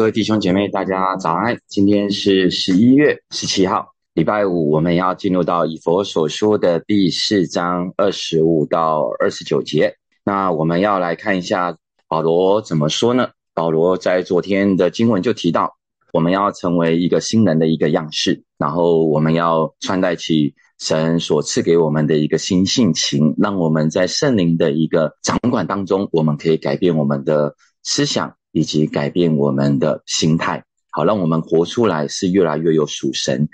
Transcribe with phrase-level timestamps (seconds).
[0.00, 1.60] 各位弟兄姐妹，大家早安！
[1.68, 9.94] 今天是十一月十七号，礼拜五，我们要进入到以佛所说的第四章二十五到二十九节。
[10.24, 11.76] 那我们要来看一下
[12.08, 13.28] 保罗怎么说呢？
[13.52, 15.76] 保罗在昨天的经文就提到，
[16.14, 28.36] 我们要成为一个新人的一个样式，然后我们要穿戴起神所赐给我们的一个新性情，让我们在圣灵的一个掌管当中，我们可以改变我们的思想。
[28.52, 33.48] 以及改变我们的心态，好让我们活出来是越来越有属神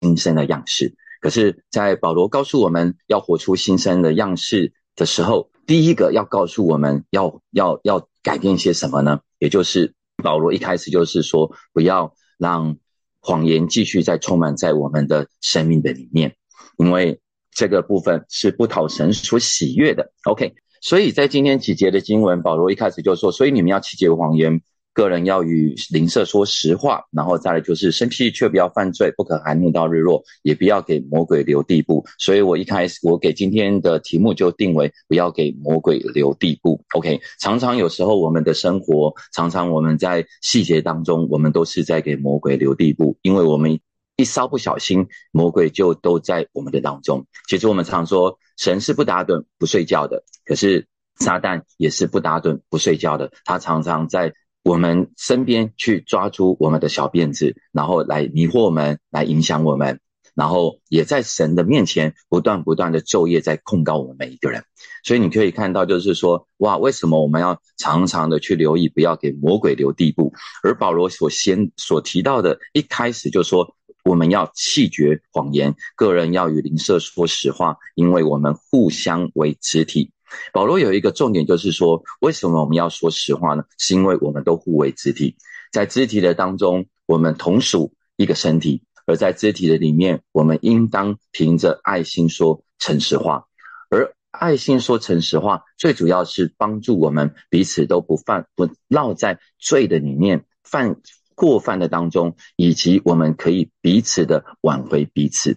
[0.00, 0.94] 新生的样式。
[1.20, 9.20] 可是，在保罗告诉我们要活出新生的样式的时候，第一个要告诉我们要要要改变些什么呢？
[9.40, 12.76] 也就是保罗一开始就是说，不要让
[13.20, 16.36] 谎言继续再充满在我们的生命的里面，
[16.76, 17.20] 因为
[17.50, 20.12] 这个部分是不讨神所喜悦的。
[20.24, 20.54] OK。
[20.80, 24.60] 所以在今天几节的经文，保罗一开始就说：“所以你们要弃绝谎言，
[24.94, 36.82] 个人要与邻舍说实话，然后再来就是生气却不要犯罪，不可含怒到日落，也不要给魔鬼留地步。”所以我一开始我给今天的题目就定为“不要给魔鬼留地步”。
[36.94, 43.78] OK，常常有时候我们的生活，常常我们在细节当中，我们都是在给魔鬼留地步，因为我们。
[44.18, 47.28] 一稍不小心，魔鬼就都在我们的当中。
[47.48, 50.88] 其实我们常说，神是不打盹、不睡觉的，可是
[51.20, 53.30] 撒旦也是不打盹、不睡觉的。
[53.44, 54.32] 他常常在
[54.64, 60.00] 我们身边去抓住我们的小辫子，然后来迷惑我们，来影响我们，
[60.34, 64.64] 然后也在神的面前不断不断的昼夜在控告我们每一个人。
[65.04, 70.32] 所以你可以看到，就是说，哇，为什么我们要常常的去留意，不要给魔鬼留地步？
[70.64, 73.76] 而保罗所先所提到的，一开始就说。
[74.08, 80.12] 我们要弃绝谎言，个人要与邻舍说实话，因为我们互相为肢体。
[80.50, 83.64] 保罗有一个重点，就是说，为什么我们要说实话呢？
[83.76, 85.36] 是因为我们都互为肢体，
[85.70, 93.44] 在肢体的当中，我们同属一个身体，而在肢体的里面，我们应当凭着爱心说诚实话。
[93.90, 100.96] 而爱心说诚实话，最主要是帮助我们彼此都不犯不落在罪的里面犯。
[101.38, 105.56] 过犯的当中，以及我们可以彼此的挽回彼此，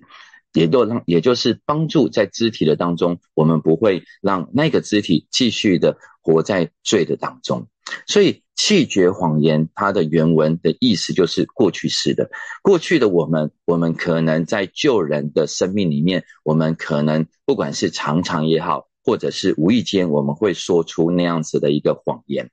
[0.53, 7.68] 也都让，也就是帮助在肢体的当中，我们不会让那个肢体继续的活在罪的当中。
[8.06, 12.30] 所以弃绝谎言，它的原文的意思就是过去式的。
[12.62, 22.52] 过去的我们，我们可能在救人的生命里面，我们可能不管是常常也好，或者是无意间，我们会说出那样子的一个谎言，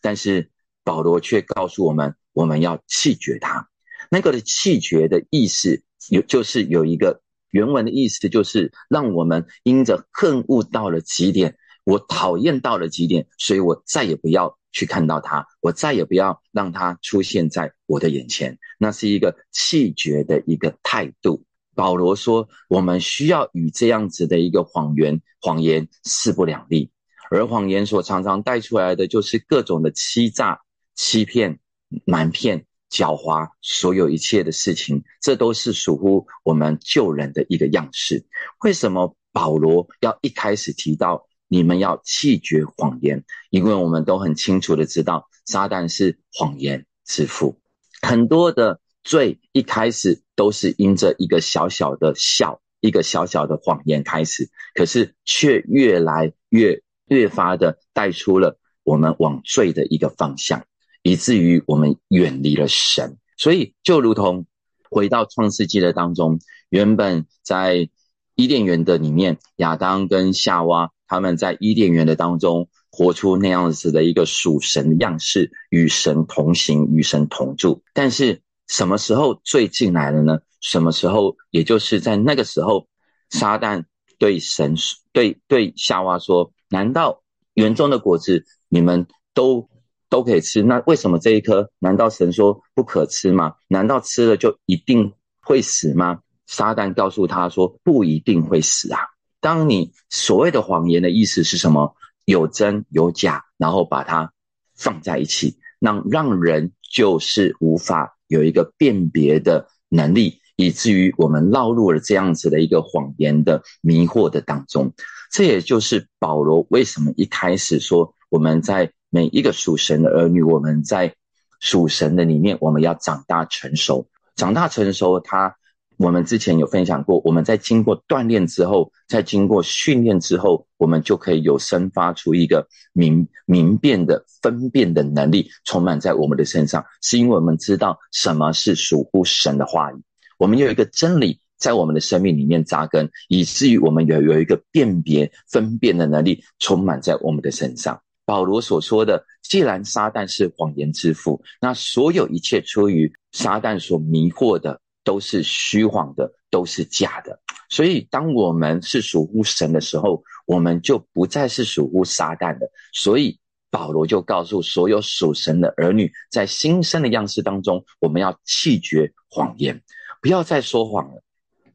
[0.00, 0.48] 但是
[0.90, 2.16] 保罗却告诉我们。
[2.32, 3.68] 我们要弃绝它，
[4.08, 7.20] 那个的弃绝的意思有，就是有一个
[7.50, 18.56] 原文的意思，就是让我们因着恨恶到了极点，我讨厌到了极点，所以我再也不要去看到它，我再也不要让它出现在我的眼前。
[18.78, 21.44] 那是一个弃绝的一个态度。
[21.74, 26.92] 保罗说，我们需要与这样子的一个谎言，谎言势不两立，
[27.28, 30.60] 而谎言所常常带出来的就是各种的欺诈、
[31.00, 31.58] 欺骗。
[32.04, 38.26] 瞒骗、狡猾，所有一切的事情，这都是属乎我们救人的一个样式。
[38.62, 43.24] 为什么保罗要一开始提到你们要弃绝谎言？
[43.50, 47.58] 因为我们都很清楚的知道，撒旦是谎言之父。
[48.00, 60.64] 很多的罪一开始都是因着一个小小的笑、一个小小的谎言开始，可是却越来越越发的带出了我们往罪的一个方向。
[61.02, 64.44] 以至于我们远离了神，所以就如同
[64.90, 66.38] 回到创世纪的当中，
[66.68, 67.88] 原本在
[68.34, 77.82] 伊甸园的里面，亚当跟夏娃他们在伊甸园的当中活出那样子的一个属神的样式，与神同行，与神同住。
[77.94, 80.40] 但是什么时候罪进来了呢？
[80.60, 81.36] 什么时候？
[81.50, 82.88] 也就是在那个时候，
[83.30, 83.84] 撒旦
[84.18, 84.74] 对神
[85.12, 87.22] 对对夏娃说：“难道
[87.54, 89.68] 园中的果子你们都？”
[90.10, 91.70] 都可以吃，那为什么这一颗？
[91.78, 93.54] 难道神说不可吃吗？
[93.68, 96.18] 难道吃了就一定会死吗？
[96.46, 98.98] 撒旦告诉他说不一定会死啊。
[99.40, 101.94] 当你所谓的谎言的意思是什么？
[102.24, 104.32] 有真有假，然后把它
[104.76, 114.92] 放在一起，让让人就是无法有一个辨别的能力，以至于我们落入了这样子的一个谎言的迷惑的当中。
[115.30, 118.92] 这也就是保罗为什么一开始说我们在。
[119.10, 121.14] 每一个属神的儿女，我们在
[121.58, 124.06] 属神的里面，我们要长大成熟。
[124.36, 125.56] 长大成熟，他
[125.98, 139.96] 我们之前有分享过，我们在经过锻炼之后，在经过训练之后，我们就可以有生发出一个明明辨的分辨的能力，充满在我们的身上，是因为我们知道什么是属乎神的话语，
[140.38, 148.00] 我们有一个真理在我们的生命里面扎根，以至于我们有有一个辨别分辨的能力，充满在我们的身上。
[148.30, 154.80] 保罗所说的，既然撒旦是谎言之父，那所有一切出于撒旦所迷惑的。
[155.02, 157.40] 都是虚谎的，都是假的。
[157.70, 162.70] 所以，当我们是属乎神的时候，我们就不再是属乎撒旦的。
[162.92, 163.38] 所以，
[163.70, 169.82] 保罗就告诉所有属神的儿女，在新生的样式当中，我们要弃绝谎言，
[170.20, 171.22] 不要再说谎了，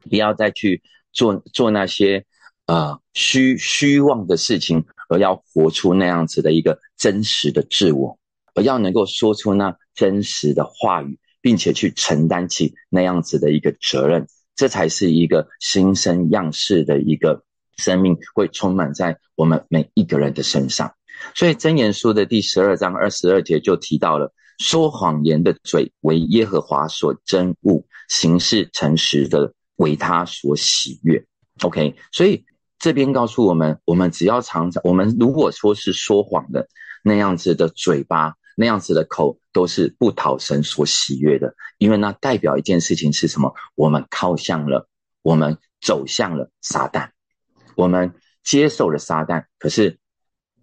[0.08, 2.24] 不要再去做做那些
[2.68, 8.18] 呃虚虚妄的事情，而要活出那样子的一个真实的自我，
[8.54, 11.20] 而要能够说出那真实的话语。
[11.46, 14.26] 并且去承担起那样子的一个责任，
[14.56, 17.44] 这才是一个新生样式的一个
[17.78, 20.96] 生命会充满在我们每一个人的身上。
[21.36, 31.24] 所以真言书的第十二章二十二节就提到了：说谎言的嘴为耶和华所憎恶，行事诚实的为他所喜悦。
[31.62, 32.44] OK，所以
[32.80, 36.68] 这边告诉我们，我们只要常常，我们如果说是说谎的
[37.04, 38.36] 那样子的嘴巴。
[38.58, 43.54] 那样子的口都是不讨神所喜悦的，因为那代表一件事情是什么？
[43.76, 44.88] 我们靠向了，
[45.24, 47.10] 我们走向了撒旦，
[47.76, 48.14] 我们
[48.46, 49.44] 接受了撒旦。
[49.60, 50.00] 可是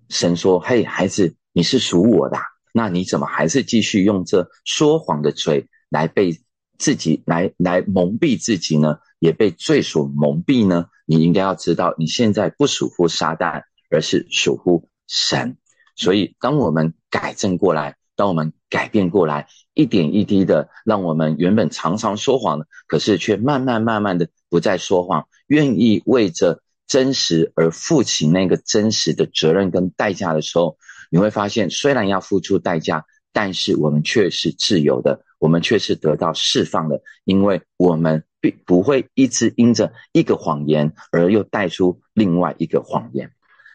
[0.08, 2.38] 神说：“嘿，孩子，你是属我的，
[2.72, 6.40] 那你怎么还是继续用这说谎的嘴来被
[6.78, 8.96] 自己来来蒙蔽自己呢？
[9.22, 10.86] 也被罪所蒙蔽呢？
[11.06, 15.56] 你应该要知道，你现在不属乎撒旦，而是属乎神。”
[15.94, 30.76] 所以，当我们改正过来，当我们改变过来，一点一滴的，让我们原本常常说谎的，可是却慢慢慢慢的不再说谎，愿意为着真实而负起那个真实的责任跟代价的时候，
[31.12, 43.30] 你会发现，虽然要付出代价，但是我们却是自由的，我们却是得到释放的，因为我们并不会一直因着一个谎言而又带出另外一个谎言。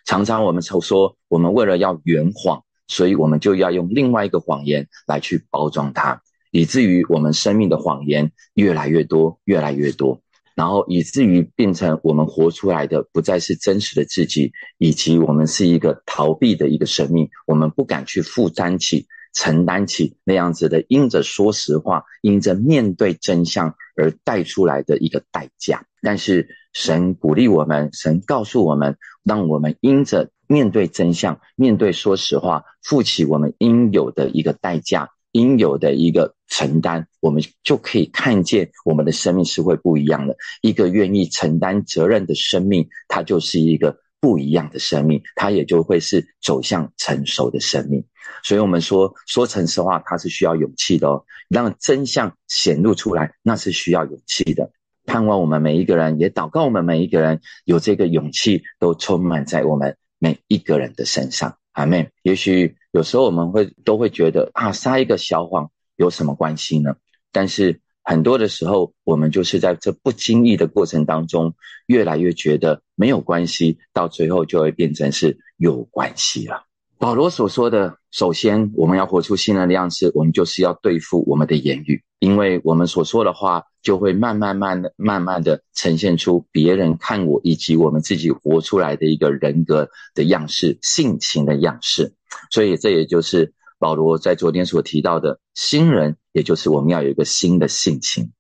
[0.06, 6.22] 常常我们常说，我们为了要圆谎，所以我们就要用另外一个谎言来去包装它，
[6.52, 10.22] 以至于我们生命的谎言越来越多，越来越多，
[10.56, 25.86] 然后以至于变成我们活出来的不再是真实的自己，以及我们是一个逃避的一个生命，我们不敢去负担起、承担起那样子的，因着说实话，因着面对真相而带出来的一个代价。
[26.02, 28.98] 但是神鼓励我们，神告诉我们。
[29.28, 40.38] 让我们因着面对真相，面对说实话，负起我们应有的一个代价，应有的一个承担，我们就可以看见我们的生命是会不一样的。
[40.62, 48.06] 一个愿意承担责任的生命，它就是一个不一样的生命，它也就会是走向成熟的生命。
[48.44, 51.26] 所以，我们说说诚实话，它是需要勇气的哦。
[51.50, 54.72] 让真相显露出来，那是需要勇气的。
[55.06, 61.58] 盼望我们每一个人，也祷告我们每一个人有这个勇气，都充满在我们每一个人的身上。
[61.72, 66.96] 阿妹，也许有时候我们会都会觉得啊，撒一个小谎有什么关系呢？
[67.32, 76.67] 但是很多的时候，我们就是在这不经意的过程当中，越来越觉得没有关系，到最后就会变成是有关系了。
[77.00, 92.14] 保罗所说的，首先我们要活出新的样式，我们就是要对付我们的言语，因为我们所说的话，就会慢慢慢的、慢慢的呈现出别人看我以及我们自己活出来的一个人格的样式、性情的样式。
[92.50, 98.32] 所以这也就是保罗在昨天所提到的新人，也就是我们要有一个新的性情。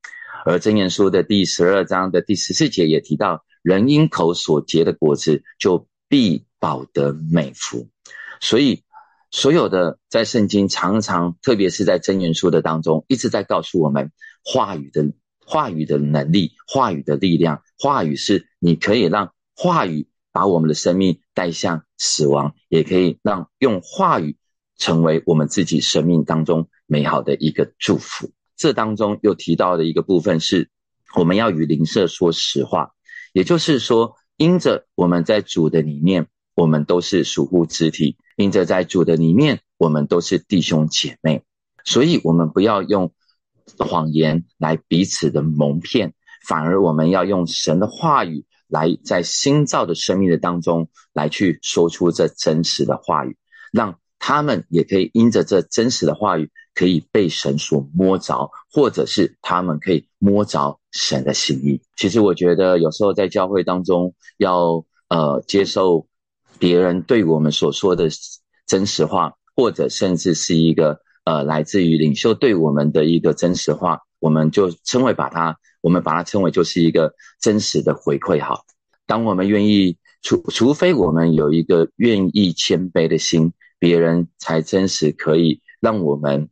[0.45, 7.87] 而箴言书的第十二章的第十四节也提到，人因口所结的果子，就必保得美福。
[8.39, 8.83] 所以，
[9.29, 14.11] 所有的在圣经常常，特别是在真言书的当中，一直在告诉我们
[14.43, 15.11] 话语的
[15.45, 17.61] 话语的能力，话语的力量。
[17.77, 24.37] 话语是你可以让话语把我们的生命带向死亡，也可以让用话语
[24.77, 28.31] 成为我们自己生命当中美好的一个祝福。
[28.55, 30.69] 这当中又提到的一个部分是，
[31.15, 32.91] 我们要与灵舍说实话，
[33.33, 36.27] 也就是说，因着我们在主的里面。
[36.57, 41.43] 我们都是属乎肢体，因着在主的里面，我们都是弟兄姐妹，
[41.85, 43.13] 所以我们不要用
[43.77, 46.15] 谎言来彼此的蒙骗，
[46.47, 53.37] 反而我们要用神的话语来在新造的生命的当中来去说出这真实的话语，
[53.71, 61.83] 让他们也可以因着这真实的话语可以被神所摸着，或者是他们可以摸着神的心意。
[61.95, 66.07] 其实我觉得有时候在教会当中要呃接受
[66.59, 68.09] 别人对我们所说的
[68.65, 78.43] 真实话，或者甚至是一个呃来自于领袖对我们的一个真实话，我们就称为把它，我们把它称为就是一个真实的回馈。
[78.43, 78.65] 好，
[79.05, 86.49] 当我们愿意除除非我们有一个愿意谦卑的心，别人才真实可以让我们。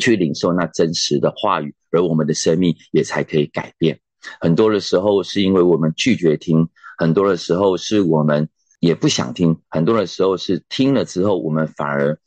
[0.00, 3.98] 去领受那真实的话语，而我们的生命也才可以改变。
[4.40, 8.48] 很多的时候是因为我们拒绝听，很多的时候是我们
[8.80, 12.18] 也不想听，很多的时候是听了之后，我们反而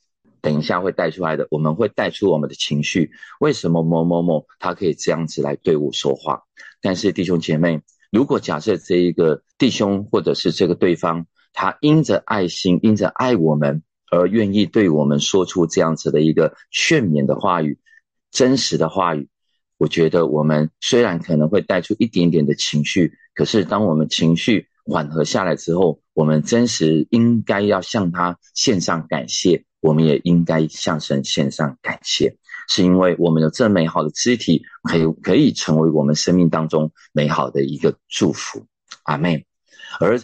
[0.42, 3.12] 等一下会带出来的，我们会带出我们的情绪。
[3.40, 6.44] 为什么某某某他可以这样子来对我说话？
[6.82, 7.82] 但是弟兄姐妹，
[8.12, 13.84] 如果假设这一个弟兄或者是这个对方，他因着爱心，因着爱我们。
[14.14, 17.80] 而愿意对我们说出这样子的一个劝勉的话语，
[18.30, 19.30] 真实的话语，
[19.78, 32.38] 我觉得我们虽然可能会带出一点点的情绪，可是当我们情绪缓和下来之后，我们真实应该要向他献上感谢，我们也应该向神献上感谢，
[32.68, 38.66] 是因为我们有这美好的肢体，可以可以成为我们生命当中美好的一个祝福，
[39.04, 39.46] 阿妹。
[40.00, 40.20] 而。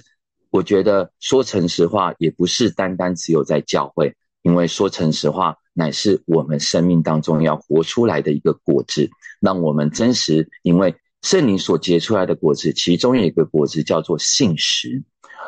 [0.50, 9.10] 我觉得说诚实话也不是单单只有在教会，因为说诚实话乃是我们生命当中要活出来的一个果子，
[9.42, 10.50] 让我们真实。
[10.64, 15.04] 因为圣灵所结出来的果子，其中有一个果子叫做信实，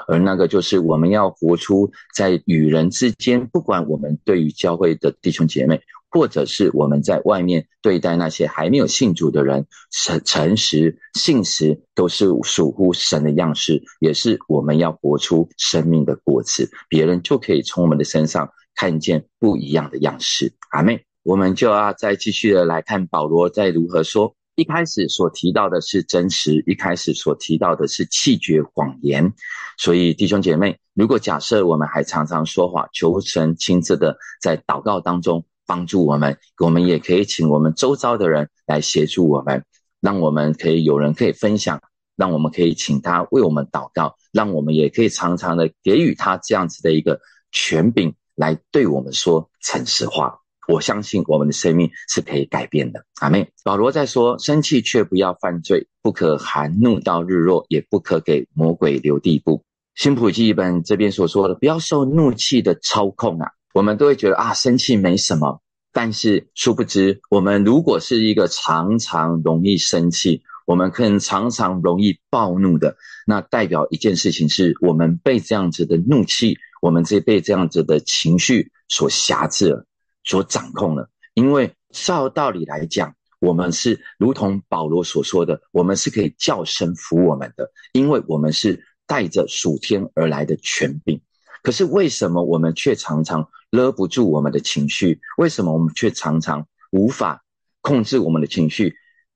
[0.08, 5.82] 而那个就是我们要活出在与人之间，不管我们对于教会的弟兄姐妹。
[6.12, 20.52] 或者是我们在外面对待那些还没有信主的人，诚诚实、信实，都是属乎神的样式，也是我们要活出生命的果子，别人就可以从我们的身上看见不一样的样式。
[20.72, 24.34] 阿妹，我们就要再继续的来看保罗在如何说。
[24.60, 29.34] 一开始所提到的是真实，一开始所提到的是弃绝谎言。
[29.78, 35.46] 所以弟兄姐妹，如果假设我们还常常说谎，求神亲自的在祷告当中。
[35.70, 39.64] 帮助我们，我们也可以请我们周遭的人来协助我们，
[40.02, 41.80] 让我们可以有人可以分享，
[42.16, 50.40] 让我们可以请他为我们祷告，让我们也可以常常的给予他这样子的一个权柄来对我们说诚实话。
[50.70, 53.04] 我相信我们的生命是可以改变的。
[53.20, 59.64] 阿妹，保罗在说：生气却不要犯罪，不可含怒到日落，也不可给魔鬼留地步。
[59.96, 63.50] 新普记本这边所说的，不要受怒气的操控啊。
[63.74, 65.60] 我们都会觉得啊，生气没什么，
[65.92, 72.96] 但是殊不知，我们如果是一个常常容易生气，我们可能常常容易暴怒的，
[73.26, 79.86] 那代表一件事情是我们被这样子的怒气，我们这被这样子的情绪所辖制了，
[80.24, 81.10] 所掌控了。
[81.34, 91.22] 因为照道理来讲，我们是如同保罗所说的，我们是可以叫声服我们的，因为我们是带着属天而来的权柄。
[91.64, 93.50] 可是为什么我们却常常？
[93.72, 97.44] 勒不住我们的情绪，为什么我们却常常无法
[97.82, 98.96] 控制我们的情绪？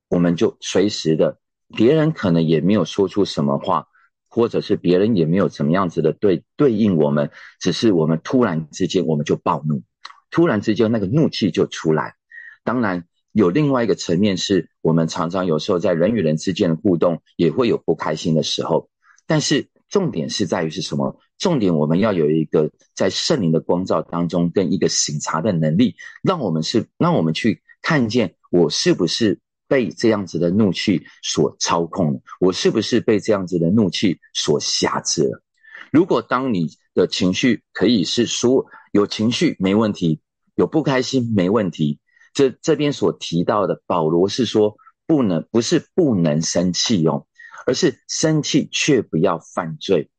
[0.10, 1.38] 我们就随时的，
[1.76, 3.86] 别人可能也没有说出什么话，
[4.28, 9.84] 或者是别人也没有怎么样子的对对应我们，只是我们突然之间我们就暴怒，
[10.34, 12.16] 突然之间那个怒气就出来。
[12.66, 18.90] 当然有另外一个层面，是我们常常有时候在人与人之间的互动也会有不开心的时候，
[19.28, 19.68] 但是。
[19.90, 21.20] 重点是在于是什么？
[21.38, 29.38] 重点我们要有一个在圣灵的光照当中，跟一个醒察的能力，让我们是让我们去看见我是不是
[29.68, 35.44] 被这样子的怒气所操控了，我是不是被这样子的怒气所辖制了？
[35.94, 40.20] 如果当你的情绪可以是说有情绪没问题，
[40.56, 42.00] 有不开心没问题，
[42.34, 47.28] 这这边所提到的保罗是说不能不是不能生气哦。
[47.66, 50.10] 而是生气却不要犯罪，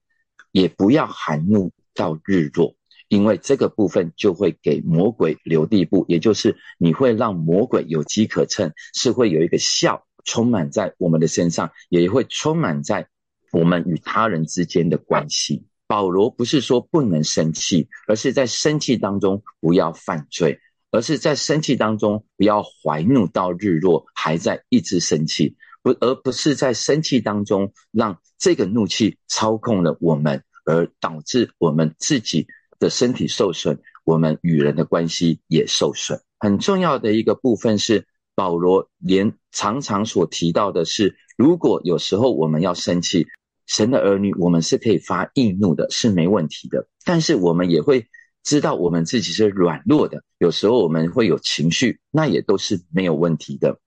[0.50, 2.74] 也不要含怒到日落，
[3.08, 13.08] 因为这个部分就会给魔鬼留地步，也就是你会让魔鬼有机可乘，是会有一个笑充满在我们的身上，也会充满在
[13.54, 15.64] 我们与他人之间的关系。
[15.87, 20.58] 保罗不是说不能生气，而是在生气当中不要犯罪，
[20.90, 25.56] 而是在生气当中不要怀怒到日落，还在一直生气。
[25.82, 32.46] 不，而不是在生气当中让这个怒气操控了我们，而导致我们自己
[32.78, 36.18] 的身体受损，我们与人的关系也受损。
[36.38, 43.26] 很重要的一个部分是，保罗连常常所提到的是，如果有时候我们要生气，
[43.66, 46.87] 神的儿女我们是可以发易怒的，是没问题的。
[47.04, 48.06] 但是我们也会
[48.42, 53.78] 知道我们自己是软弱的，有时候我们会有情绪，那也都是没有问题的。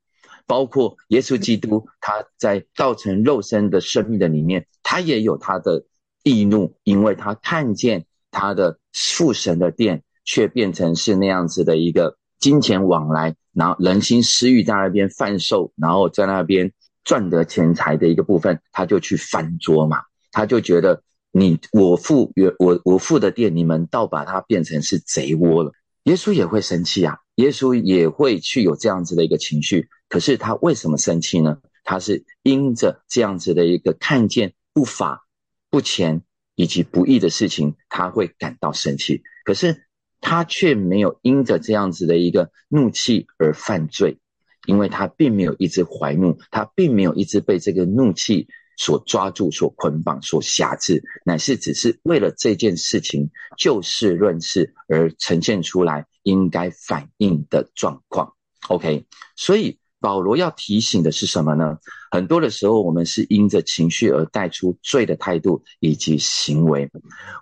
[0.46, 5.86] 包括耶稣基督，他在造成肉身的生命的里面，他也有他的
[6.24, 16.72] 易怒，因为他看见他的父神的殿却变成是那样子的一个金钱往来，然后人心私欲在那边贩售，然后在那边
[17.08, 25.72] 赚得钱财的一个部分，他就去翻桌嘛，他就觉得你我父我我父的店，你们倒把它变成是贼窝了。
[26.04, 29.88] 耶稣也会生气啊，耶稣也会去有这样子的一个情绪。
[30.10, 31.58] 可是他为什么生气呢？
[31.86, 35.26] 他是因着这样子的一个看见不法、
[35.70, 36.22] 不钱
[36.56, 39.24] 以及不义的事情，他会感到生气。
[39.46, 39.86] 可是
[40.20, 44.20] 他却没有因着这样子的一个怒气而犯罪，
[44.68, 48.48] 因为他并没有一直怀怒，他并没有一直被这个怒气
[48.78, 58.34] 所抓住、所捆绑、所辖制，乃是只是为了这件事情就事论事而呈现出来应该反应的状况。
[58.68, 59.80] OK，所以。
[60.00, 61.76] 保罗要提醒的是什么呢？
[62.12, 66.88] 很多的时候，我们是因着情绪而带出罪的态度以及行为。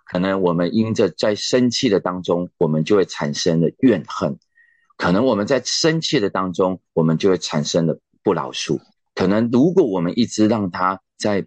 [0.09, 4.37] 可能我们因着在生气的当中，我们就会产生了怨恨；
[4.97, 8.79] 可能我们在生气的当中，我们就会产生了不饶恕。
[9.13, 11.45] 可能如果我们一直让他在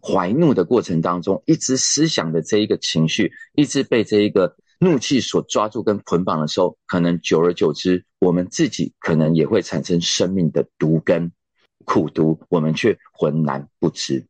[0.00, 4.56] 怀怒的过程当中，一直思想的这一个情绪，一直被这一个。
[4.80, 11.32] 怒气所抓住跟捆绑的时候，可能久而久之，我们自己可能也会产生生命的毒根、
[11.84, 14.26] 苦毒，我们却浑然不知。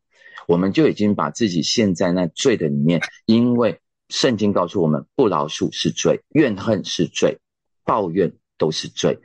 [0.47, 7.39] 我们就已经把自己陷在那罪的里面，因为圣经告诉我们，不饶恕是罪，怨恨是罪，
[7.83, 9.19] 抱怨都是罪，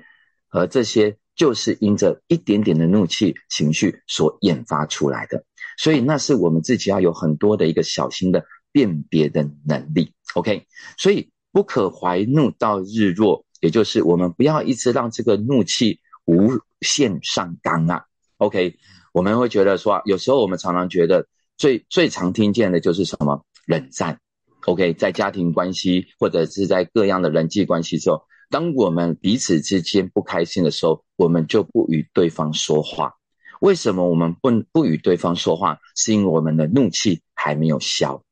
[0.50, 5.44] 而这些就是因着一点点的怒气情绪所引发出来的。
[5.78, 10.12] 所以，那是我们自己要有很多的一个小心的辨别的能力。
[10.34, 10.66] OK，
[10.98, 16.50] 所以不可怀怒到日落，也就是我们不要一直让这个怒气无
[16.82, 18.04] 限上纲啊。
[18.36, 18.76] OK，
[19.12, 24.20] 我们会觉得说，有时候我们常常觉得最最常听见的就是什么冷战。
[24.66, 33.14] OK，在家庭关系或者是在各样的人际关系中，当我们彼此之间不开心的时候，我们就不与对方说话。
[33.60, 35.78] 为什么我们不不与对方说话？
[35.94, 38.22] 是因为我们的怒气还没有消。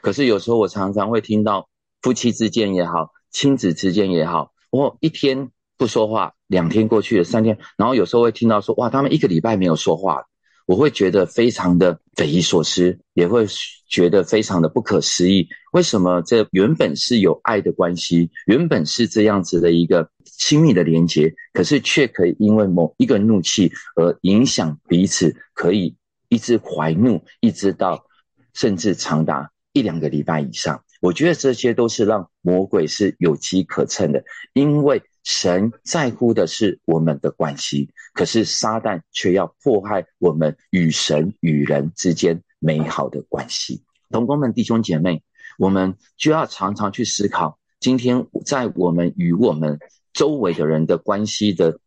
[0.00, 1.68] 可是有时候我常常会听到
[2.00, 10.24] 夫妻之间也好，亲子之间也好，我一天不说话，两天过去了，三天，然后有时候会听到说，哇，他们一个礼拜没有说话，
[10.68, 13.46] 我会觉得非常的匪夷所思，也会
[13.88, 15.48] 觉得非常的不可思议。
[15.72, 25.96] 为什么这原本是有爱的关系，原本是这样子的一个亲密的连接，可是却可以因为某一个怒气而影响彼此，可以
[26.28, 28.04] 一直怀怒，一直到
[28.52, 29.50] 甚至长达。
[29.72, 43.82] 一两个礼拜以上，我觉得这些都是让魔鬼是有机可乘的，因为神在乎的是我们的关系，可是撒旦却要破坏我们与神与人之间美好的关系。
[44.08, 45.22] 同工们、弟兄姐妹，
[45.58, 49.78] 我们就要常常去思考，今天在我们与我们
[50.14, 51.78] 周围的人的关系的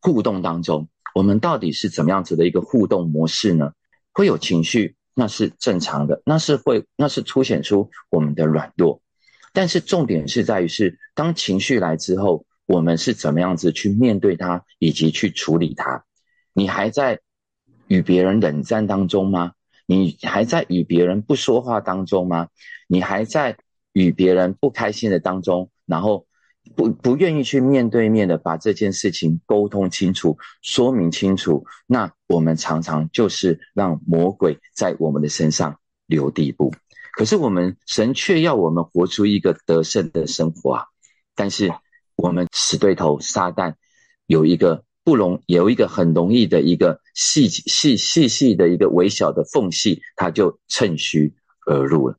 [0.00, 3.72] 互动当中，我们到底是怎么样子的一个互动模式呢？
[4.12, 4.94] 会有情绪。
[5.16, 9.00] 那是正常的，那是会，那是凸显出我们的软弱。
[9.52, 16.04] 但是重点是在于是，当情绪来之后，我们是怎么样子去面对它，以及去处理它？
[16.52, 17.20] 你还在
[17.88, 19.52] 与别人冷战当中吗？
[19.86, 22.48] 你还在与别人不说话当中吗？
[22.88, 23.56] 你还在
[23.92, 26.26] 与别人不开心的当中，然后？
[26.74, 36.72] 不不愿意去面对面的把这件事情沟通清楚、说明清楚，那我们常常就是让魔鬼在我们的身上留地步。
[37.12, 40.84] 可是我们神却要我们活出一个得胜的生活啊！
[41.34, 41.70] 但是
[42.16, 43.74] 我们死对头撒旦
[44.26, 51.34] 有一个不容，有一个很容易的一个细细细细的一个微小的缝隙，他就趁虚
[51.66, 52.16] 而入了。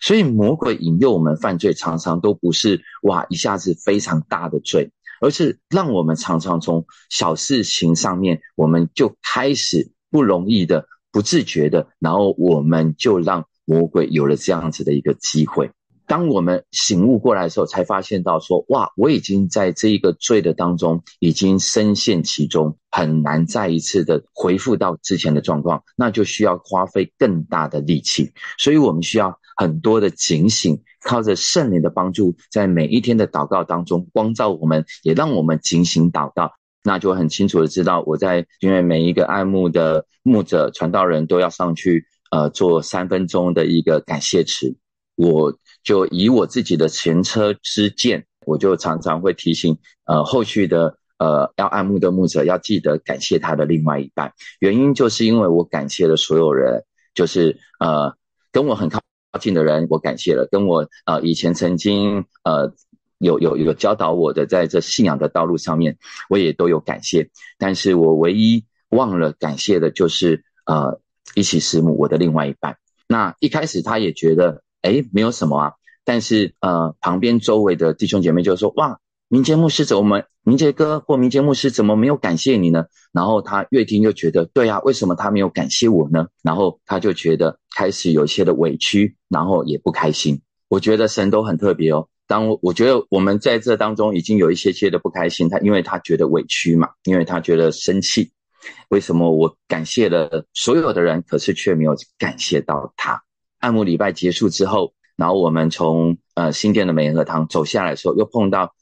[0.00, 15.70] 所以魔鬼引诱我们犯罪，常常都不是哇一下子非常大的罪，而是让我们常常从小事情上面，我们就开始不容易的、不自觉的，然后我们就让魔鬼有了这样子的一个机会。
[16.06, 28.32] 当我们醒悟过来的时候，才发现到说，哇，我已经在这一个罪的当中，已经深陷其中，很难再一次的恢复到之前的状况，那就需要花费更大的力气。
[28.58, 44.74] 所以我们需要很多的警醒，靠着圣灵的帮助，在每一天的祷告当中光照我们，也让我们警醒祷告，那就很清楚的知道，我在因为每一个爱慕的牧者传道人都要上去，呃，做三分钟的一个感谢词，
[45.16, 45.56] 我。
[45.84, 58.14] 就以我自己的前车之鉴，我就常常会提醒，呃，后续的呃，要按牧的牧者要记得感谢他的另外一半，原因就是因为我感谢了所有人，就是呃
[58.52, 59.02] 跟我很靠
[59.40, 62.72] 近的人，我感谢了，跟我呃以前曾经呃
[63.18, 65.98] 有有有教导我的，在这信仰的道路上面，
[66.30, 71.00] 我也都有感谢，但是我唯一忘了感谢的就是呃
[71.34, 72.76] 一起师母我的另外一半。
[73.08, 75.72] 那一开始他也觉得哎没有什么啊，
[76.04, 79.00] 但是呃旁边周围的弟兄姐妹就说哇。
[79.28, 80.24] 明杰牧师怎么？
[80.42, 82.84] 明杰哥或明杰牧师怎么没有感谢你呢？
[83.12, 86.26] 然后他越听就觉得，对啊，为什么他没有感谢我呢？
[86.42, 90.42] 然后他就觉得开始有一些的委屈，然后也不开心。
[90.68, 92.08] 我觉得神都很特别哦。
[92.26, 98.32] 当我觉得我们在这当中已经有一些些的不开心，他因为他觉得委屈嘛，因为他觉得生气。
[98.90, 103.22] 为什么我感谢了所有的人，可是却没有感谢到他？
[103.62, 108.74] 按摩礼拜结束之后，然后我们从呃新店的美和堂走下来的时候，又碰到。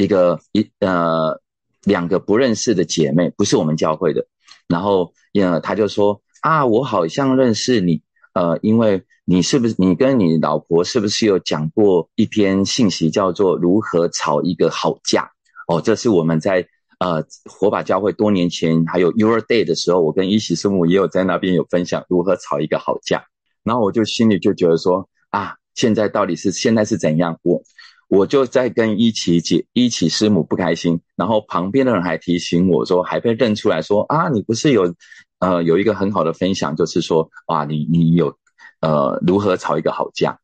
[0.00, 1.38] 一个一呃
[1.84, 4.26] 两个不认识的姐妹，不是我们教会的，
[4.66, 8.00] 然后呃她就说啊，我好像认识你，
[8.32, 15.30] 呃，因为你是不是你跟你老婆是不是有讲过一篇信息，叫做如何吵一个好架？
[15.68, 16.66] 哦，这是我们在
[16.98, 23.22] 呃火把教会多年前还有 Your Day 的时候，我跟一喜师母也有在那边有分享如何吵一个好架，
[23.62, 27.62] 然后我就心里就觉得说啊，现在到底是现在是怎样我。
[28.08, 34.92] 我就在跟一起姐、一起师母不开心，然后旁边的人还提醒我说，还被认出来说啊，你不是有，
[35.38, 38.36] 呃，有一个很好的分享，就是说，哇，你你有，
[38.80, 40.40] 呃，如何吵一个好架？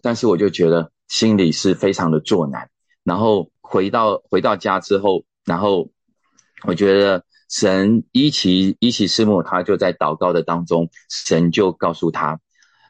[0.00, 2.70] 但是我就觉得心里是非常的作难。
[3.04, 5.90] 然后回到回到家之后，然后
[6.66, 12.40] 我觉得神一起一起师母他就在祷告的当中，神就告诉他，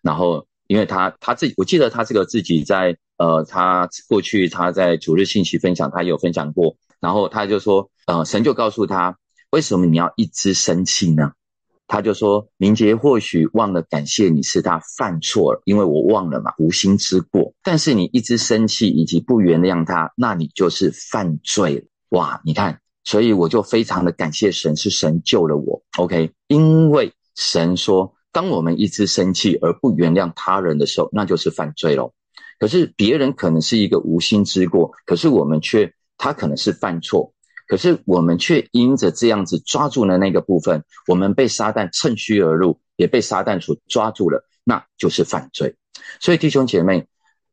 [0.03, 2.97] 然后因为他他自己，我记得他这个自己在。
[3.21, 9.19] 呃，他过去他在主日信息分享，他有分享过，然后他就说，呃，神就告诉他，
[9.51, 11.33] 为什么你要一直生气呢？
[11.87, 17.53] 他就说，明杰或许忘了感谢你是他犯错了，因为我忘了嘛，无心之过。
[17.63, 21.85] 但是你一直生气以及不原谅他，那你就是犯罪了。
[22.09, 25.83] 哇，你看，所以我就非常的感谢神，是神救了我。
[25.99, 32.13] OK，因为神说，当我们一直生气而不原谅他人的时候，那就是犯罪了。
[32.59, 37.33] 可是别人可能是一个无心之过，可是我们却他可能是犯错，
[37.67, 45.75] 可是我们却因着这样子抓住了那个部分，我们被撒旦趁虚而入，也被撒旦所抓住了，那就是犯罪。
[46.21, 47.07] 所以弟兄姐妹，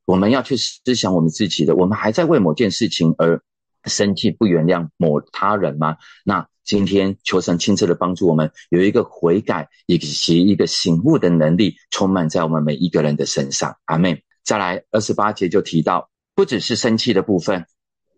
[0.05, 3.41] 我们要去思想我们自己的，我们还在为某件事情而
[3.85, 5.95] 生气不原谅某他人吗？
[6.25, 13.73] 那今天求神亲自的帮助我们，有一个悔改以及一个醒悟的能力，充满在我们每一个人的身上。
[13.85, 14.21] 阿妹。
[14.43, 17.65] 再来二十八节就提到，不只是生气的部分，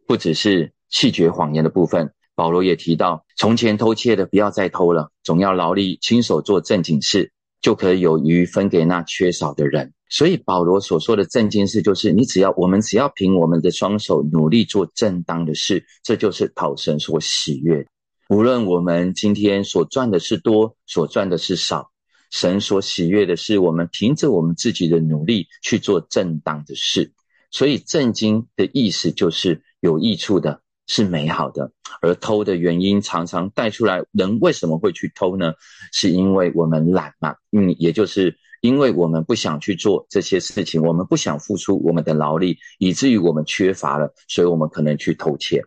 [0.07, 2.11] 不只是气绝谎言的部分。
[2.33, 7.31] 保罗也提到，从前偷窃的不要再偷了，总要劳力亲手做正经事，
[7.61, 9.93] 就可以有余分给那缺少的人。
[10.09, 17.85] 所以保罗所说的正经事，就是你只要我们只要凭我们的双手努力做正当的事，这就是讨神所喜悦。
[18.29, 21.89] 无论我们今天所赚的是多，所赚的是少。
[22.29, 27.11] 神所喜悦的是，我们凭着我们自己的努力去做正当的事。
[27.49, 31.71] 所以，正经的意思就是有益处的，是美好的。
[32.03, 35.53] 而偷的原因常常带出来，人为什么会去偷呢？
[35.91, 37.33] 是因为我们懒嘛？
[37.51, 45.63] 嗯，也就是因为我们不想去做这些事情，我们不想付出我们的劳力，以至于我们缺乏了，所以我们可能去偷窃，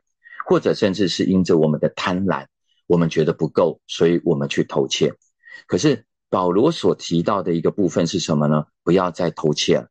[0.46, 2.46] 或者甚至是因着我们的贪婪，
[2.86, 5.14] 我们觉得不够，所以我们去偷窃。
[5.66, 6.04] 可是。
[6.32, 8.64] 保罗所提到的一个部分是什么呢？
[8.82, 9.88] 不要再偷窃了，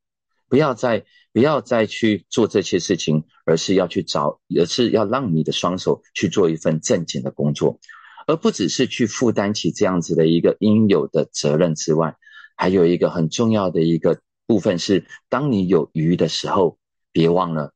[0.50, 7.80] 不要再不要再去做这些事情，而是要去找，而是要让你的双手去做一份正经的工作，
[8.26, 12.16] 而不只是去负担起这样子的一个应有的责任之外，
[12.58, 16.80] 还有一个很重要的一个部分是，当你有余的时候，
[17.12, 17.72] 别忘了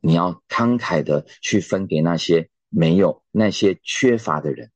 [0.00, 4.70] 你要慷慨的去分给那些没有、那些缺乏的人。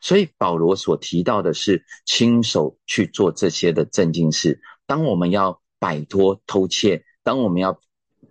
[0.00, 4.60] 所以保罗所提到的是亲手去做这些的正经事。
[4.86, 7.78] 当我们要摆脱偷窃，当我们要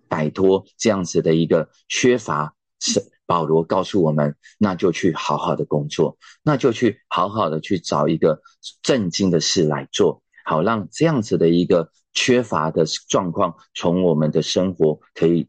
[0.08, 8.42] 摆脱这样子的一个缺乏，是保罗告诉我们，那就去好好的工作，那就去好好的去找一个
[8.82, 15.48] 正经的事来做，好让这样子的一个缺乏的状况从我们的生活可以。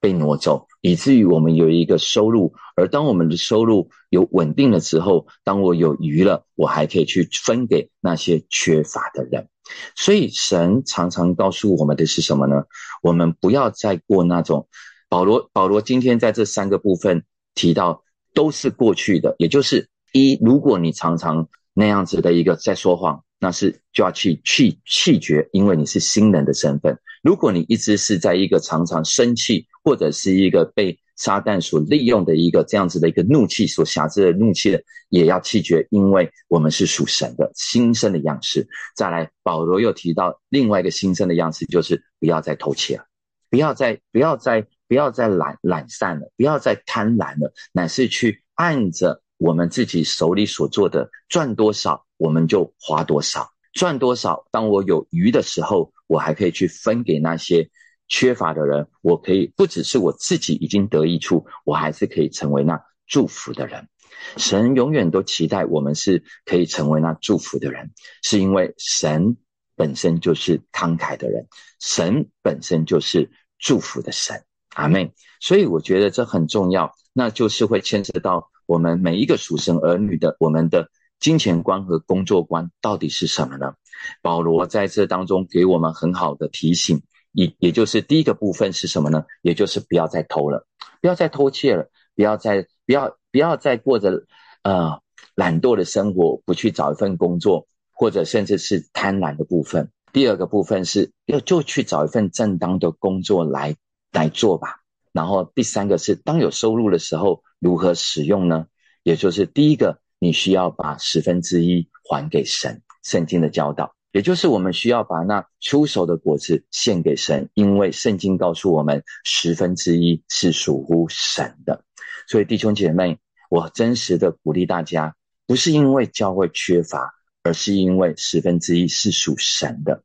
[0.00, 9.48] 被挪走，以至于我们有一个收入，而当我们的收入有稳定了之后，当我有余了，我还可以去分给那些缺乏的人。
[9.96, 12.64] 所以神常常告诉我们的是什么呢？
[13.02, 14.68] 我们不要再过那种
[15.08, 19.36] 保罗保罗今天在这三个部分提到都是过去的。
[19.38, 26.98] 也就是一，如果你常常那样子的一个在说谎，那是就要去去弃绝，因为你是新人的身份。
[27.22, 38.66] 如果你一直是在一个常常生气，或者是一个被撒旦所利用的一个这样子的一个怒气所辖制的怒气的，也要弃绝，因为我们是属神的新生的样式。
[38.96, 43.04] 再来，保罗又提到另外一个新生的样式，就是不要再偷窃了，
[43.50, 54.46] 不要再不要再不要再懒懒散了，不要再贪婪了，乃是去按着我们自己手里所做的赚多少，我们就花多少，赚多少。
[54.50, 57.68] 当我有余的时候，我还可以去分给那些。
[58.06, 63.88] 缺乏的人，我可以不只是我自己已经得益处，我还是可以成为那祝福的人。
[64.36, 69.38] 神永远都期待我们是可以成为那祝福的人，是因为神
[69.74, 71.48] 本身就是慷慨的人，
[71.80, 74.44] 神本身就是祝福的神。
[74.74, 80.88] 阿妹，所以我觉得这很重要，那就是会牵涉到我们每一个属神儿女的我们的
[81.20, 83.74] 金钱观和工作观到底是什么呢？
[84.22, 87.02] 保罗在这当中给我们很好的提醒。
[87.32, 89.24] 也也就是第一个部分是什么呢？
[89.42, 90.68] 也就是不要再偷了，
[91.00, 94.24] 不要再偷窃了，不要再不要不要再过着
[94.62, 95.00] 呃
[95.34, 99.90] 懒惰的生活，不去找一份工作，或者甚至是贪婪的部分。
[100.12, 103.74] 第二个部分是要就去找一份正当的工作来
[104.12, 104.76] 来做吧。
[105.10, 108.66] 然后第三个是当有收入的时候如何使用呢？
[109.02, 113.94] 也就是第一个，你需要把十分之一还给神，圣经的教导。
[114.12, 121.82] 也就是我们需要把那出手的果子献给神，因为圣经告诉我们十分之一是属乎神的。
[122.28, 130.02] 所以弟兄姐妹，我真实的鼓励大家，不是因为教会缺乏，而是因为十分之一是属神的。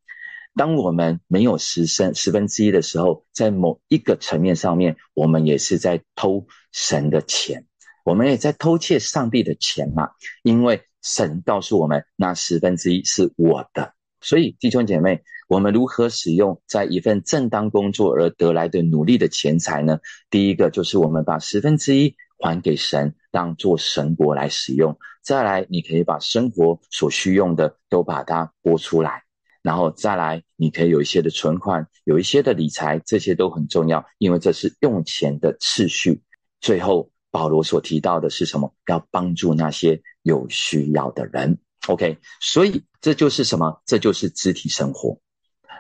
[0.56, 7.66] 当我们没有十分十分之一的时候，在某一个层面上面，我们也是在偷神的钱，
[8.04, 10.10] 我们也在偷窃上帝的钱嘛。
[10.44, 13.94] 因为神告诉我们，那十分之一是我的。
[14.22, 20.00] 所以，弟兄姐妹，我们如何使用在一份正当工作而得来的努力的钱财呢？
[20.30, 24.98] 第一个就是我们把十分之一还给神，当做神国来使用。
[25.24, 29.24] 再来，你可以把生活所需用的都把它拨出来，
[29.62, 36.22] 然后再来，你可以有一些的存款，有一些的理财，这些都很重要，因为这是用钱的次序。
[36.62, 38.74] 最后，保罗所提到的是什么？
[38.88, 41.58] 要帮助那些有需要的人。
[41.88, 43.82] OK，所以这就是什么？
[43.86, 45.20] 这就是肢体生活。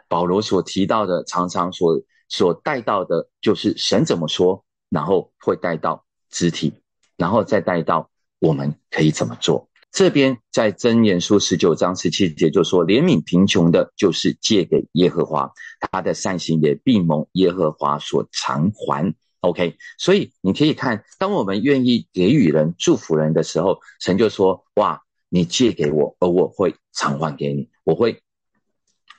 [0.07, 6.73] 保罗所提到的，常常所所带到的，就是神怎么说，然后会带到肢体，
[7.15, 9.68] 然后再带到我们可以怎么做。
[9.91, 15.51] 这边在箴言书十九章十七节就说：怜悯贫穷的，就是借给耶和华，
[15.91, 19.13] 他的善行也必蒙耶和华所偿还。
[19.41, 25.01] OK，所以你可以看，当我们愿意给予人、祝福人的时候，神就说：哇。
[25.31, 28.23] 你借给我，而我会偿还给你，我会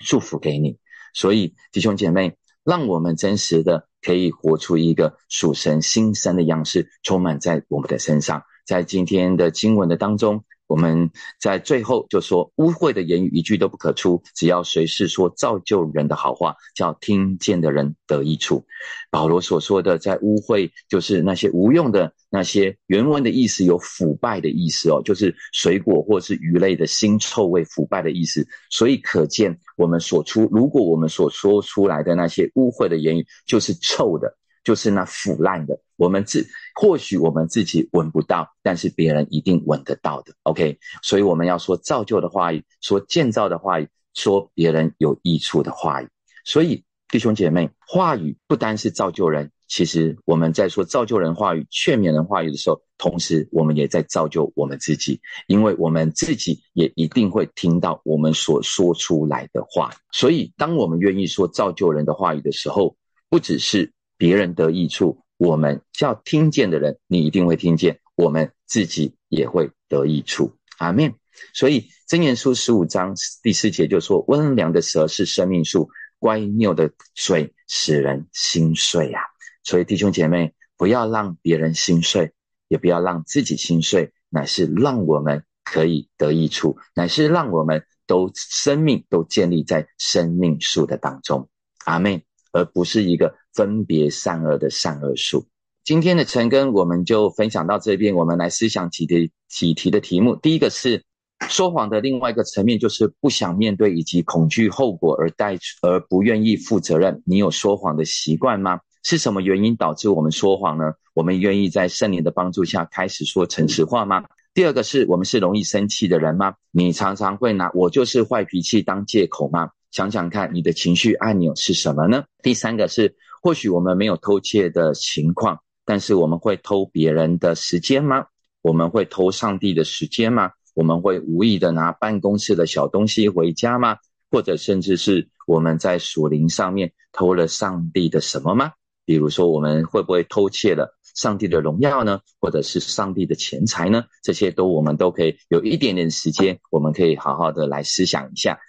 [0.04, 0.76] 祝福给你。
[1.14, 8.42] 所以弟兄姐妹，让我们真实的可以活出一个属神新生的样式，充满在我们的身上。
[8.66, 10.44] 在今天的经文的当中。
[10.70, 18.64] 我们在最后就说，污秽的言语一句都不可出，只要谁是说造就人的好话，叫听见的人得益处。
[19.11, 28.46] 保罗所说的，在污秽就是那些无用的那些原文的意思有腐败的意思哦，就是水果或是鱼类的腥臭味、腐败的意思。
[28.70, 34.37] 所以可见，我们所出，如果我们所说出来的那些污秽的言语，就是臭的。
[34.62, 40.35] 就是那腐烂的，我们自或许我们自己闻不到，但是别人一定闻得到的。
[40.42, 46.09] OK，所以我们要说造就的话语，说建造的话语，说别人有益处的话语。
[46.44, 59.90] 所以弟兄姐妹，话语不单是造就人，其实我们在说造就人话语、劝勉人话语的时候，同时我们也在造就我们自己，因为我们自己也一定会听到我们所说出来的话。
[60.12, 62.94] 所以，当我们愿意说造就人的话语的时候，
[63.31, 63.92] 不只是。
[64.20, 70.54] 别人得益处，我们叫听见的人，你一定会听见；我们自己也会得益处。
[70.76, 71.14] 阿门。
[71.54, 79.22] 所以箴言书十五章第四节就说：“温良的蛇是生命树，乖拗的嘴使人心碎啊！”
[79.64, 82.35] 所以弟兄姐妹，不要让别人心碎，
[82.68, 91.48] 也不要让自己心碎，乃是让我们可以得益处，乃是让我们都生命都建立在生命树的当中。
[91.87, 92.20] 阿门。
[92.52, 95.46] 而不是一个分别善恶的善恶树。
[95.84, 100.36] 今天的晨更我们就分享到这边，我们来思想几题几题的题目。
[100.36, 101.02] 第一个是
[101.48, 107.22] 说谎的另外一个层面，就是不想面对以及恐惧后果而带而不愿意负责任。
[107.24, 108.80] 你有说谎的习惯吗？
[109.02, 110.92] 是什么原因导致我们说谎呢？
[111.14, 114.22] 我们愿意在圣灵的帮助下开始说诚实话吗？
[114.52, 116.54] 第二个是我们是容易生气的人吗？
[116.70, 119.70] 你常常会拿我就是坏脾气当借口吗？
[119.90, 122.24] 想想看，你的情绪按钮是什么呢？
[122.42, 128.26] 第三个是，或许我们没有偷窃的情况，但是我们会偷别人的时间吗？
[128.62, 130.50] 我们会偷上帝的时间吗？
[130.74, 133.96] 我们会无意的拿办公室的小东西回家吗？
[134.31, 138.72] 或者甚至是我们在属灵上面偷了上帝的什么吗？
[139.05, 142.20] 比如说，我们会不会偷窃了上帝的荣耀呢？
[142.38, 144.05] 或者是上帝的钱财呢？
[144.22, 148.61] 这些都我们都可以有一点点时间，我们可以好好的来思想一下。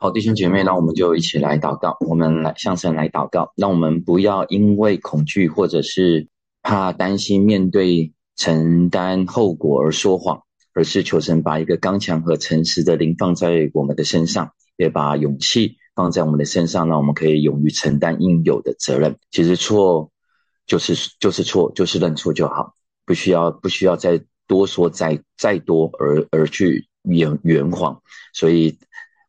[0.00, 1.96] 好，弟兄姐妹，那我们就一起来祷告。
[2.06, 6.28] 我们来向神来祷告，让我们不要因为恐惧或者是
[6.62, 19.16] 怕担心面对承担后果而说谎，而是求神把一个刚强和诚实的灵放在我们的身上，也把勇气放在我们的身上，让我们可以勇于承担应有的责任。
[19.32, 20.12] 其实错
[20.64, 22.72] 就是就是错，就是认错就好，
[23.04, 28.00] 不需要不需要再多说再再多而而去圆圆谎，
[28.32, 28.78] 所以。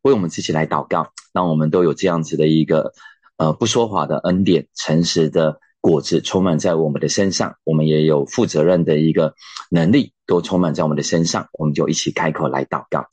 [0.02, 2.94] 为我们自己来祷告，让我们都有这样子的一个
[3.38, 7.56] 呃不说谎的恩典、诚实的果子充满在我们的身上。
[7.64, 9.34] 我们也有负责任的一个
[9.70, 11.48] 能力，都充满在我们的身上。
[11.54, 13.06] 我们就一起开口来祷告，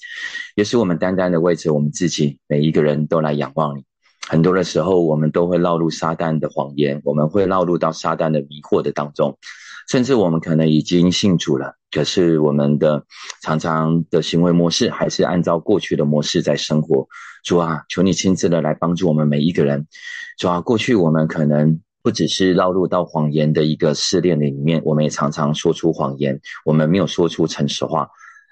[0.54, 3.84] 也是我们单单的为着我们自己，每一个人都来仰望你。
[4.28, 9.38] 很多的时候，我们都会落入撒旦的谎言，我们会落入到撒旦的迷惑的当中。
[9.88, 13.04] 甚至我们可能已经信主了，可是我们的
[13.42, 17.06] 常常的行为模式还是按照过去的模式在生活。
[17.44, 19.86] 主啊，求你亲自的来帮助我们每一个人。
[20.38, 28.08] 主啊，过去我们可能不只是落入到谎言的一个试炼里面，我们也常常说出谎言，我们没有说出诚实话。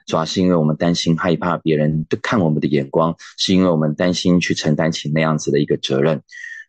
[0.06, 6.22] 主要是因为我们担心害怕别人看我们的眼光，是因为我们担心去承担起那样子的一个责任。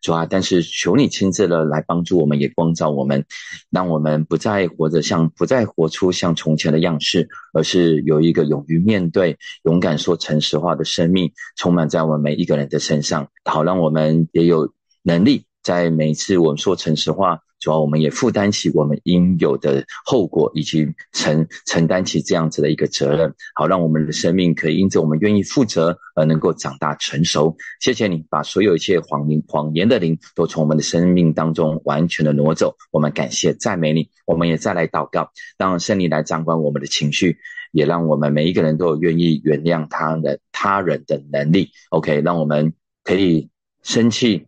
[0.06, 3.26] 主啊，但是求你亲自的来帮助我们，也光照我们，
[3.72, 15.46] 让我们不再活着像，不再活出像从前的样式，而是有一个勇于面对、勇敢说诚实话的生命，充满在我们每一个人的身上，好让我们也有能力。
[15.63, 27.58] 在每次我们说诚实话，主要我们也负担起我们应有的后果，以及承承担起这样子的一个责任，好让我们的生命可以因着我们愿意负责而能够长大成熟。
[27.80, 32.75] 谢谢你把所有一切谎言谎言的灵都从我们的生命当中完全的挪走。
[32.91, 37.36] 我们感谢赞美你，我们也再来祷告，让圣灵来掌管我们的情绪，
[37.71, 41.71] 也让我们每一个人都有愿意原谅他人他人的能力。
[41.89, 42.71] OK，让我们
[43.04, 43.49] 可以
[43.82, 44.45] 生气。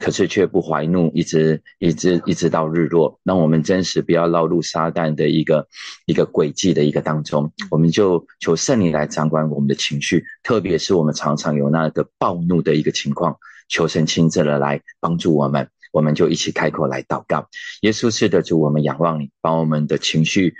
[0.00, 5.68] 可是却不怀怒，一直一直一直到日落，让我们真实不要落入撒旦的一个
[6.06, 7.52] 一个轨迹的一个当中。
[7.70, 13.36] 我们就求圣灵来掌管我们的情绪，特别是我们常常有那个暴怒的一个情况，
[13.68, 15.68] 求神亲自的来帮助我们。
[15.92, 17.48] 我们就一起开口来祷告，
[17.82, 20.54] 耶稣是的主，我们仰望你，把我们的情绪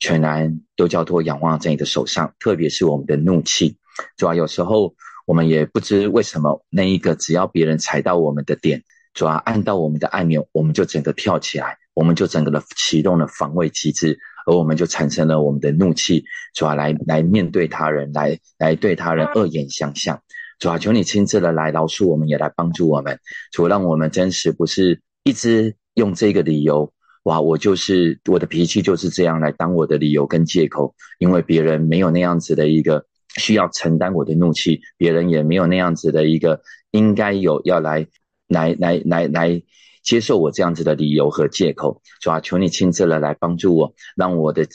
[0.00, 3.76] 全然都交托仰望在你的手上，特别是我们的怒气，
[4.16, 4.94] 主要有时候。
[5.26, 20.22] 我们也不知为什么，那一个只要别人踩到我们的点，主要按到我们的按钮，我们就整个跳起来，我们就整个的启动了防卫机制，而我们就产生了我们的怒气，主要来来面对他人，来来对他人恶言相向。
[20.60, 23.18] 主要求你亲自的来饶恕我们，也来帮助我们，
[23.50, 26.92] 主让我们真实不是一直用这个理由，
[27.24, 33.04] 哇，我就是我的脾气就是这样来当我的理由跟借口，因为别人没有那样子的一个。
[33.38, 38.06] 需要承担我的怒气，别人也没有那样子的一个应该有要来
[38.48, 39.62] 来来来来
[40.02, 44.66] 接受我这样子的理由和借口，主啊，求你亲自的来帮助我，让我的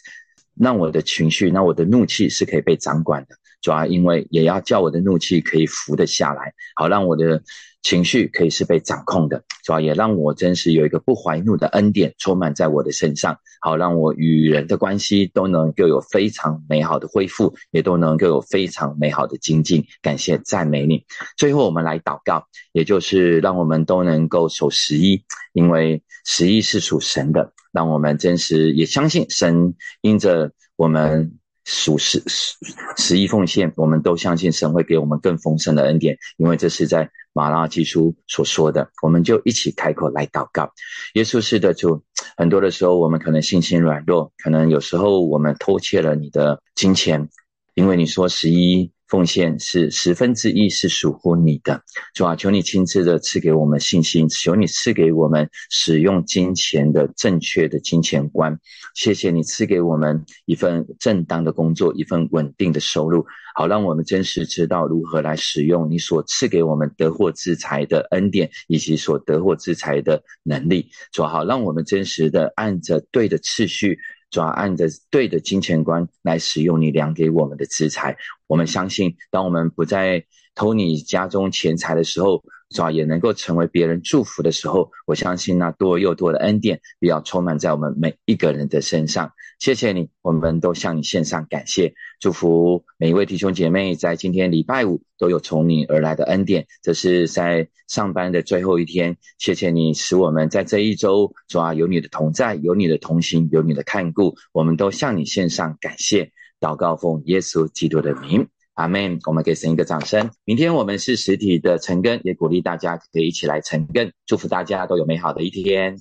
[0.55, 7.41] 让我的情绪，让我的怒气是可以被掌管的，主要，因为也要叫我的怒气可以服得下来，好让我的。
[7.83, 19.83] 情绪可以是被掌控的，主要也让我真实有一个不怀怒的恩典充满在我的身上，好让我与人的关系都能够有非常美好的恢复，也都能够有非常美好的精进。
[20.03, 21.03] 感谢赞美你。
[21.37, 31.40] 最后我们来祷告，也就是让我们都能够守十一，因为十一是属神的，让我们真实也相信神因着我们。
[31.63, 32.55] 属实十
[32.97, 38.89] 十一奉献，我们都相信神会给我们更丰盛的恩典，因为这是在马拉基书所说的。
[39.01, 40.71] 我们就一起开口来祷告。
[41.13, 42.03] 耶稣是的主，
[42.35, 47.29] 很多的时候我们可能信心软弱，可能有时候我们偷窃了你的金钱，
[47.75, 51.83] 因为你说十一奉献是十分之一是属乎你的。
[52.13, 58.57] 主啊，求你亲自的赐给我们信心，求你赐给我们使用金钱的正确的金钱观。
[58.95, 70.89] 谢谢你赐给我们一份正当的工作，一份稳定的收入，好让我们真实知道如何来使用你所赐给我们得获之财的恩典，以及所得获之财的能力。
[71.11, 73.99] 主好，让我们真实的按着对的次序。
[74.31, 78.15] 主按着对的金钱观来使用你量给我们的资财，
[78.51, 80.25] 我们相信，当我们不再
[80.55, 82.43] 偷你家中钱财的时候。
[82.73, 89.33] 主要也能够成为别人祝福的时候，我相信那多又多的恩典必要充满在我们每一个人的身上。
[89.59, 96.65] 谢谢你，我们都向你献上感谢，祝福每一位弟兄姐妹在今天礼拜五都有从你而来的恩典。
[96.81, 106.31] 这是在上班的最后一天，谢谢你使我们在这一周，主要有你的同在，有你的同行，有你的看顾，我们都向你献上感谢。
[106.61, 108.47] 祷告奉耶稣基督的名。
[108.75, 109.19] 阿门！
[109.25, 110.31] 我们给神一个掌声。
[110.45, 114.09] 明天我们是实体的晨更，也鼓励大家可以一起来晨更。
[114.25, 115.97] 祝福大家都有美好的一天。